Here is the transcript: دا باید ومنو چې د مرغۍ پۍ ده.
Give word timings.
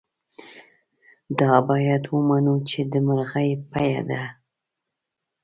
دا 1.39 1.53
باید 1.69 2.03
ومنو 2.15 2.55
چې 2.69 2.79
د 2.91 2.93
مرغۍ 3.07 3.49
پۍ 3.71 3.91
ده. 4.09 4.23